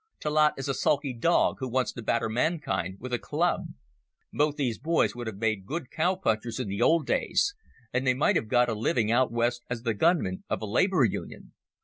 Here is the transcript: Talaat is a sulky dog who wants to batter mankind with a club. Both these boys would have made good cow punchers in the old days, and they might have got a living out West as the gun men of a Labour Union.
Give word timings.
Talaat 0.19 0.53
is 0.57 0.67
a 0.67 0.73
sulky 0.73 1.13
dog 1.13 1.57
who 1.59 1.69
wants 1.69 1.91
to 1.91 2.01
batter 2.01 2.27
mankind 2.27 2.97
with 2.99 3.13
a 3.13 3.19
club. 3.19 3.67
Both 4.33 4.55
these 4.55 4.79
boys 4.79 5.13
would 5.13 5.27
have 5.27 5.37
made 5.37 5.67
good 5.67 5.91
cow 5.91 6.15
punchers 6.15 6.59
in 6.59 6.69
the 6.69 6.81
old 6.81 7.05
days, 7.05 7.53
and 7.93 8.07
they 8.07 8.15
might 8.15 8.35
have 8.35 8.47
got 8.47 8.67
a 8.67 8.73
living 8.73 9.11
out 9.11 9.31
West 9.31 9.61
as 9.69 9.83
the 9.83 9.93
gun 9.93 10.23
men 10.23 10.43
of 10.49 10.59
a 10.63 10.65
Labour 10.65 11.03
Union. 11.05 11.53